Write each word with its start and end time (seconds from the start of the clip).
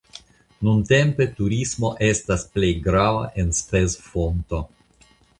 Nuntempe 0.67 1.25
turismo 1.41 1.91
estas 2.07 2.45
plej 2.55 2.71
grava 2.87 3.21
enspezofonto. 3.43 4.63